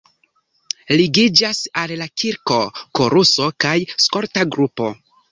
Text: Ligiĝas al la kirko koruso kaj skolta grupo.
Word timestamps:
Ligiĝas 0.99 1.59
al 1.81 1.91
la 1.99 2.07
kirko 2.21 2.57
koruso 2.99 3.51
kaj 3.65 3.75
skolta 4.07 4.47
grupo. 4.57 4.89